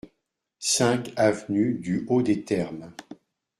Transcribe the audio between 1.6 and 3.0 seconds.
du Haut des Termes